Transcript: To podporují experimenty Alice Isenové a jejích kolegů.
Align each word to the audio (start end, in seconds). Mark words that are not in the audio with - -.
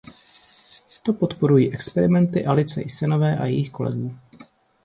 To 1.03 1.13
podporují 1.13 1.73
experimenty 1.73 2.45
Alice 2.45 2.81
Isenové 2.81 3.37
a 3.37 3.45
jejích 3.45 3.71
kolegů. 3.71 4.15